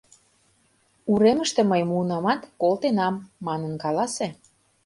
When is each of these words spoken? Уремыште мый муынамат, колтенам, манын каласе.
Уремыште 1.11 1.61
мый 1.71 1.81
муынамат, 1.89 2.41
колтенам, 2.61 3.15
манын 3.47 3.73
каласе. 3.83 4.27